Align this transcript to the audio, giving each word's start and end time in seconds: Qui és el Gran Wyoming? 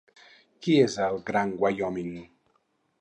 Qui 0.67 0.77
és 0.85 0.95
el 1.09 1.21
Gran 1.27 1.53
Wyoming? 1.65 2.17